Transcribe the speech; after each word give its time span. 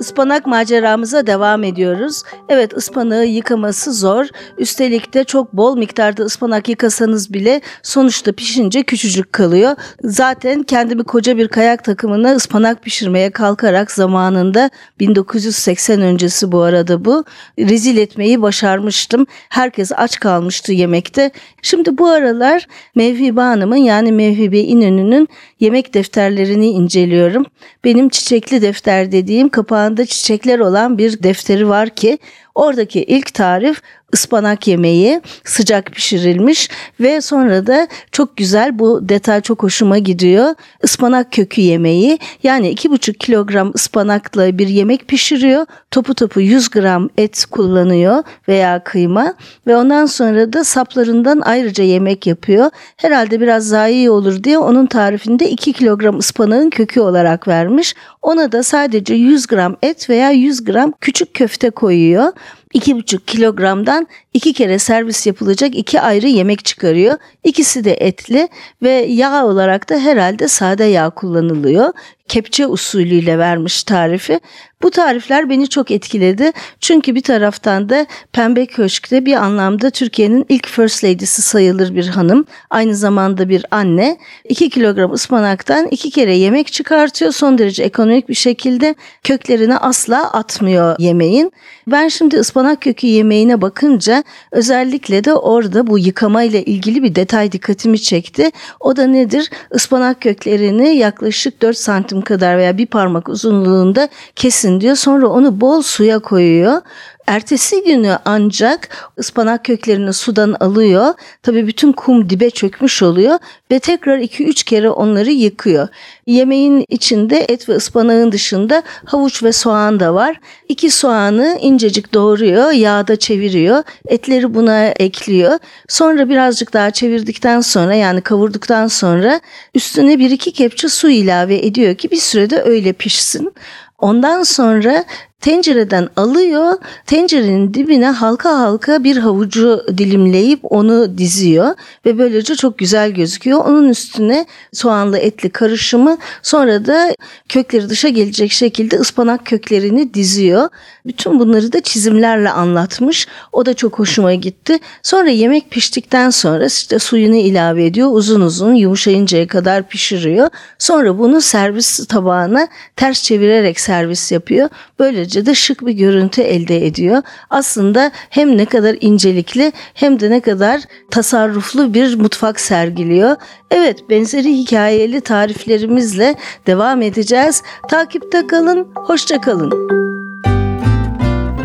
Ispanak 0.00 0.46
maceramıza 0.46 1.26
devam 1.26 1.64
ediyoruz. 1.64 2.22
Evet 2.48 2.76
ıspanağı 2.76 3.26
yıkaması 3.26 3.92
zor. 3.92 4.26
Üstelik 4.58 5.14
de 5.14 5.24
çok 5.24 5.52
bol 5.52 5.76
miktarda 5.76 6.22
ıspanak 6.22 6.68
yıkasanız 6.68 7.32
bile 7.32 7.60
sonuçta 7.82 8.32
pişince 8.32 8.82
küçücük 8.82 9.32
kalıyor. 9.32 9.76
Zaten 10.02 10.62
kendimi 10.62 11.04
koca 11.04 11.36
bir 11.36 11.48
kayak 11.48 11.84
takımına 11.84 12.32
ıspanak 12.32 12.82
pişirmeye 12.82 13.30
kalkarak 13.30 13.90
zamanında 13.90 14.70
1980 15.00 16.00
öncesi 16.00 16.52
bu 16.52 16.60
arada 16.60 17.04
bu 17.04 17.24
rezil 17.58 17.96
etmeyi 17.96 18.42
başarmıştım. 18.42 19.26
Herkes 19.48 19.92
aç 19.96 20.20
kalmıştı 20.20 20.72
yemekte. 20.72 21.30
Şimdi 21.62 21.98
bu 21.98 22.08
aralar 22.08 22.66
Mevhibe 22.94 23.40
Hanım'ın 23.40 23.76
yani 23.76 24.12
Mevhibe 24.12 24.60
İnönü'nün 24.60 25.28
yemek 25.60 25.94
defterlerini 25.94 26.66
inceliyorum. 26.66 27.46
Benim 27.84 28.08
çiçekli 28.08 28.62
defter 28.62 29.12
dediğim 29.12 29.48
kapağında 29.86 30.06
çiçekler 30.06 30.58
olan 30.58 30.98
bir 30.98 31.22
defteri 31.22 31.68
var 31.68 31.90
ki 31.90 32.18
oradaki 32.56 33.02
ilk 33.02 33.34
tarif 33.34 33.82
ıspanak 34.14 34.68
yemeği 34.68 35.20
sıcak 35.44 35.86
pişirilmiş 35.86 36.70
ve 37.00 37.20
sonra 37.20 37.66
da 37.66 37.88
çok 38.12 38.36
güzel 38.36 38.78
bu 38.78 39.08
detay 39.08 39.40
çok 39.40 39.62
hoşuma 39.62 39.98
gidiyor. 39.98 40.54
Ispanak 40.82 41.32
kökü 41.32 41.60
yemeği 41.60 42.18
yani 42.42 42.74
2,5 42.74 43.14
kilogram 43.14 43.72
ıspanakla 43.74 44.58
bir 44.58 44.68
yemek 44.68 45.08
pişiriyor. 45.08 45.66
Topu 45.90 46.14
topu 46.14 46.40
100 46.40 46.70
gram 46.70 47.08
et 47.18 47.44
kullanıyor 47.50 48.22
veya 48.48 48.84
kıyma 48.84 49.34
ve 49.66 49.76
ondan 49.76 50.06
sonra 50.06 50.52
da 50.52 50.64
saplarından 50.64 51.40
ayrıca 51.44 51.84
yemek 51.84 52.26
yapıyor. 52.26 52.70
Herhalde 52.96 53.40
biraz 53.40 53.72
iyi 53.72 54.10
olur 54.10 54.44
diye 54.44 54.58
onun 54.58 54.86
tarifinde 54.86 55.50
2 55.50 55.72
kilogram 55.72 56.18
ıspanağın 56.18 56.70
kökü 56.70 57.00
olarak 57.00 57.48
vermiş. 57.48 57.94
Ona 58.22 58.52
da 58.52 58.62
sadece 58.62 59.14
100 59.14 59.46
gram 59.46 59.76
et 59.82 60.10
veya 60.10 60.30
100 60.30 60.64
gram 60.64 60.92
küçük 61.00 61.34
köfte 61.34 61.70
koyuyor. 61.70 62.32
2,5 62.76 63.18
kilogramdan 63.26 64.06
iki 64.34 64.52
kere 64.52 64.78
servis 64.78 65.26
yapılacak 65.26 65.74
iki 65.74 66.00
ayrı 66.00 66.26
yemek 66.26 66.64
çıkarıyor. 66.64 67.14
İkisi 67.44 67.84
de 67.84 67.94
etli 67.94 68.48
ve 68.82 68.90
yağ 68.90 69.46
olarak 69.46 69.90
da 69.90 69.98
herhalde 69.98 70.48
sade 70.48 70.84
yağ 70.84 71.10
kullanılıyor. 71.10 71.92
Kepçe 72.28 72.66
usulüyle 72.66 73.38
vermiş 73.38 73.84
tarifi. 73.84 74.40
Bu 74.82 74.90
tarifler 74.90 75.50
beni 75.50 75.68
çok 75.68 75.90
etkiledi. 75.90 76.52
Çünkü 76.80 77.14
bir 77.14 77.22
taraftan 77.22 77.88
da 77.88 78.06
Pembe 78.32 78.66
Köşk'te 78.66 79.26
bir 79.26 79.34
anlamda 79.34 79.90
Türkiye'nin 79.90 80.46
ilk 80.48 80.68
First 80.68 81.04
Lady'si 81.04 81.42
sayılır 81.42 81.94
bir 81.94 82.08
hanım. 82.08 82.44
Aynı 82.70 82.96
zamanda 82.96 83.48
bir 83.48 83.64
anne. 83.70 84.18
2 84.48 84.70
kilogram 84.70 85.12
ıspanaktan 85.12 85.88
iki 85.90 86.10
kere 86.10 86.36
yemek 86.36 86.72
çıkartıyor. 86.72 87.32
Son 87.32 87.58
derece 87.58 87.82
ekonomik 87.82 88.28
bir 88.28 88.34
şekilde 88.34 88.94
köklerini 89.24 89.76
asla 89.76 90.32
atmıyor 90.32 90.96
yemeğin. 90.98 91.52
Ben 91.86 92.08
şimdi 92.08 92.36
ıspanak 92.36 92.82
kökü 92.82 93.06
yemeğine 93.06 93.60
bakınca 93.60 94.24
özellikle 94.52 95.24
de 95.24 95.34
orada 95.34 95.86
bu 95.86 95.98
yıkama 95.98 96.42
ile 96.42 96.64
ilgili 96.64 97.02
bir 97.02 97.14
detay 97.14 97.52
dikkatimi 97.52 98.02
çekti. 98.02 98.50
O 98.80 98.96
da 98.96 99.06
nedir? 99.06 99.50
Ispanak 99.74 100.20
köklerini 100.20 100.96
yaklaşık 100.96 101.62
4 101.62 101.78
santim 101.78 102.15
kadar 102.20 102.58
veya 102.58 102.78
bir 102.78 102.86
parmak 102.86 103.28
uzunluğunda 103.28 104.08
kesin 104.36 104.80
diyor. 104.80 104.96
Sonra 104.96 105.26
onu 105.26 105.60
bol 105.60 105.82
suya 105.82 106.18
koyuyor. 106.18 106.82
Ertesi 107.26 107.84
günü 107.84 108.18
ancak 108.24 108.88
ıspanak 109.18 109.64
köklerini 109.64 110.12
sudan 110.12 110.56
alıyor. 110.60 111.14
Tabii 111.42 111.66
bütün 111.66 111.92
kum 111.92 112.30
dibe 112.30 112.50
çökmüş 112.50 113.02
oluyor 113.02 113.38
ve 113.70 113.78
tekrar 113.78 114.18
2-3 114.18 114.64
kere 114.64 114.90
onları 114.90 115.30
yıkıyor. 115.30 115.88
Yemeğin 116.26 116.84
içinde 116.88 117.38
et 117.48 117.68
ve 117.68 117.74
ıspanağın 117.74 118.32
dışında 118.32 118.82
havuç 119.04 119.42
ve 119.42 119.52
soğan 119.52 120.00
da 120.00 120.14
var. 120.14 120.40
İki 120.68 120.90
soğanı 120.90 121.58
incecik 121.60 122.14
doğruyor, 122.14 122.72
yağda 122.72 123.16
çeviriyor. 123.16 123.82
Etleri 124.08 124.54
buna 124.54 124.86
ekliyor. 124.86 125.58
Sonra 125.88 126.28
birazcık 126.28 126.72
daha 126.72 126.90
çevirdikten 126.90 127.60
sonra 127.60 127.94
yani 127.94 128.20
kavurduktan 128.20 128.86
sonra 128.86 129.40
üstüne 129.74 130.18
bir 130.18 130.30
iki 130.30 130.52
kepçe 130.52 130.88
su 130.88 131.10
ilave 131.10 131.66
ediyor 131.66 131.94
ki 131.94 132.10
bir 132.10 132.16
sürede 132.16 132.62
öyle 132.62 132.92
pişsin. 132.92 133.52
Ondan 133.98 134.42
sonra 134.42 135.04
tencereden 135.46 136.08
alıyor. 136.16 136.72
Tencerenin 137.06 137.74
dibine 137.74 138.06
halka 138.06 138.58
halka 138.58 139.04
bir 139.04 139.16
havucu 139.16 139.84
dilimleyip 139.98 140.60
onu 140.62 141.18
diziyor 141.18 141.74
ve 142.06 142.18
böylece 142.18 142.54
çok 142.54 142.78
güzel 142.78 143.10
gözüküyor. 143.10 143.58
Onun 143.64 143.88
üstüne 143.88 144.46
soğanlı 144.72 145.18
etli 145.18 145.50
karışımı 145.50 146.18
sonra 146.42 146.86
da 146.86 147.14
kökleri 147.48 147.88
dışa 147.88 148.08
gelecek 148.08 148.52
şekilde 148.52 148.96
ıspanak 148.96 149.46
köklerini 149.46 150.14
diziyor. 150.14 150.68
Bütün 151.06 151.40
bunları 151.40 151.72
da 151.72 151.80
çizimlerle 151.80 152.50
anlatmış. 152.50 153.26
O 153.52 153.66
da 153.66 153.74
çok 153.74 153.98
hoşuma 153.98 154.34
gitti. 154.34 154.78
Sonra 155.02 155.28
yemek 155.28 155.70
piştikten 155.70 156.30
sonra 156.30 156.66
işte 156.66 156.98
suyunu 156.98 157.36
ilave 157.36 157.86
ediyor. 157.86 158.08
Uzun 158.12 158.40
uzun 158.40 158.74
yumuşayıncaya 158.74 159.46
kadar 159.46 159.88
pişiriyor. 159.88 160.48
Sonra 160.78 161.18
bunu 161.18 161.40
servis 161.40 162.06
tabağına 162.06 162.68
ters 162.96 163.22
çevirerek 163.22 163.80
servis 163.80 164.32
yapıyor. 164.32 164.68
Böylece 164.98 165.35
böylece 165.36 165.50
de 165.50 165.54
şık 165.54 165.86
bir 165.86 165.92
görüntü 165.92 166.42
elde 166.42 166.86
ediyor. 166.86 167.22
Aslında 167.50 168.10
hem 168.30 168.56
ne 168.56 168.64
kadar 168.64 168.96
incelikli 169.00 169.72
hem 169.94 170.20
de 170.20 170.30
ne 170.30 170.40
kadar 170.40 170.80
tasarruflu 171.10 171.94
bir 171.94 172.16
mutfak 172.16 172.60
sergiliyor. 172.60 173.36
Evet 173.70 174.10
benzeri 174.10 174.52
hikayeli 174.52 175.20
tariflerimizle 175.20 176.34
devam 176.66 177.02
edeceğiz. 177.02 177.62
Takipte 177.88 178.46
kalın, 178.46 178.88
hoşça 178.94 179.40
kalın. 179.40 179.72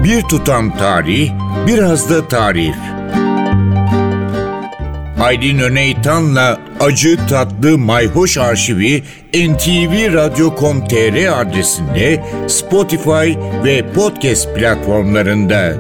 Bir 0.04 0.22
tutam 0.22 0.78
tarih, 0.78 1.32
biraz 1.68 2.10
da 2.10 2.28
tarif. 2.28 3.01
Aydın 5.22 5.60
Öneytan'la 5.60 6.60
Acı 6.80 7.28
Tatlı 7.28 7.78
Mayhoş 7.78 8.38
Arşivi 8.38 9.04
ntvradio.com.tr 9.34 11.42
adresinde 11.42 12.24
Spotify 12.48 13.34
ve 13.64 13.94
podcast 13.94 14.56
platformlarında. 14.56 15.74